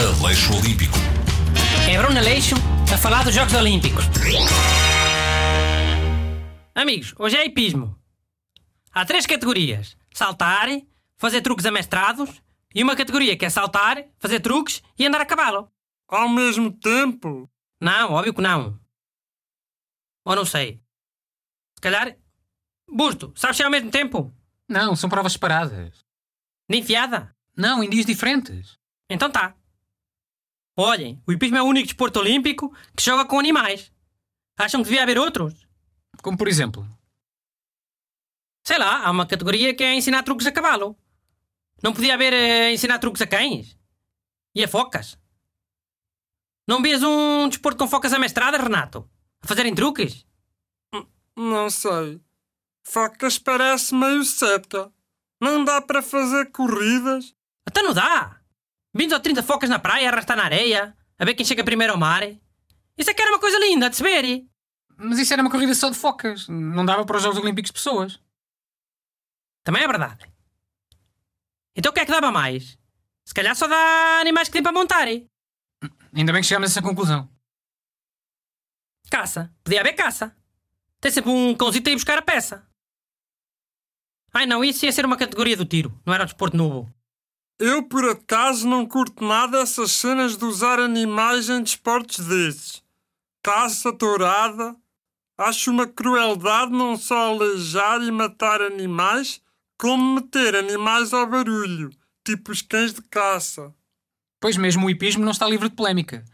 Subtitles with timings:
[0.00, 0.96] Aleixo Olímpico.
[1.86, 2.54] É Bruno Aleixo
[2.90, 4.06] a falar dos Jogos Olímpicos.
[6.74, 7.94] Amigos, hoje é hipismo.
[8.90, 10.68] Há três categorias: saltar,
[11.18, 12.40] fazer truques amestrados
[12.74, 15.70] e uma categoria que é saltar, fazer truques e andar a cavalo.
[16.08, 17.46] Ao mesmo tempo?
[17.78, 18.80] Não, óbvio que não.
[20.24, 20.80] Ou não sei.
[21.74, 22.16] Se calhar.
[22.90, 24.34] Busto, sabes se é ao mesmo tempo?
[24.66, 26.02] Não, são provas separadas.
[26.68, 27.36] De enfiada?
[27.54, 28.78] Não, em dias diferentes.
[29.10, 29.54] Então tá.
[30.80, 33.92] Olhem, o hipismo é o único desporto olímpico que joga com animais.
[34.58, 35.66] Acham que devia haver outros?
[36.22, 36.88] Como por exemplo.
[38.66, 40.96] Sei lá, há uma categoria que é ensinar truques a cavalo.
[41.82, 43.76] Não podia haver eh, ensinar truques a cães?
[44.54, 45.18] E a focas?
[46.66, 49.06] Não vias um desporto com focas amestradas, Renato?
[49.42, 50.26] A fazerem truques?
[51.36, 52.22] Não sei.
[52.82, 54.90] Focas parece meio seca.
[55.38, 57.34] Não dá para fazer corridas.
[57.66, 58.39] Até não dá!
[58.94, 61.92] 20 ou 30 focas na praia a arrastar na areia, a ver quem chega primeiro
[61.92, 62.22] ao mar.
[62.96, 64.44] Isso é que era uma coisa linda de se ver.
[64.96, 66.48] Mas isso era uma corrida só de focas.
[66.48, 68.20] Não dava para os Jogos Olímpicos de pessoas.
[69.64, 70.30] Também é verdade.
[71.74, 72.78] Então o que é que dava mais?
[73.24, 75.06] Se calhar só dá animais que tem para montar.
[75.06, 77.28] Ainda bem que chegámos a essa conclusão.
[79.10, 79.54] Caça.
[79.62, 80.36] Podia haver caça.
[81.00, 82.66] Tem sempre um cãozito a ir buscar a peça.
[84.32, 86.92] Ai não, isso ia ser uma categoria do tiro, não era o desporto novo.
[87.60, 92.82] Eu, por acaso, não curto nada essas cenas de usar animais em desportos desses.
[93.42, 94.74] Caça tourada.
[95.36, 99.42] Acho uma crueldade não só aleijar e matar animais,
[99.78, 101.90] como meter animais ao barulho,
[102.24, 103.74] tipo os cães de caça.
[104.40, 106.24] Pois mesmo o hipismo não está livre de polémica.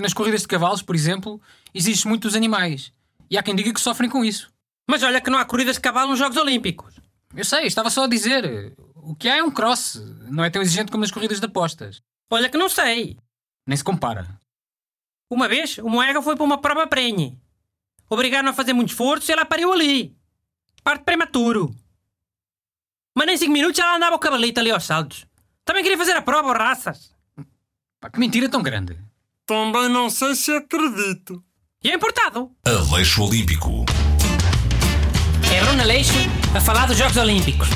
[0.00, 1.40] Nas corridas de cavalos, por exemplo,
[1.72, 2.92] existe muito dos animais.
[3.30, 4.52] E há quem diga que sofrem com isso.
[4.88, 7.00] Mas olha que não há corridas de cavalo nos Jogos Olímpicos.
[7.36, 8.74] Eu sei, estava só a dizer.
[8.96, 10.00] O que há é um cross.
[10.32, 12.02] Não é tão exigente como nas corridas de apostas.
[12.30, 13.18] Olha que não sei.
[13.66, 14.40] Nem se compara.
[15.30, 17.38] Uma vez, o Moega foi para uma prova prenhe.
[18.08, 20.16] Obrigaram a fazer muito esforço e ela pariu ali.
[20.82, 21.74] Parte prematuro.
[23.14, 25.26] Mas nem 5 minutos ela andava o cabalito ali aos saltos.
[25.66, 27.14] Também queria fazer a prova, oh, raças.
[28.00, 28.98] Pá, que mentira tão grande.
[29.44, 31.44] Também não sei se acredito.
[31.84, 32.50] E é importado.
[32.64, 33.84] Aleixo Olímpico.
[35.54, 36.14] É Bruno Aleixo
[36.56, 37.68] a falar dos Jogos Olímpicos.